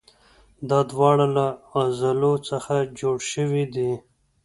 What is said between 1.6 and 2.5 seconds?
عضلو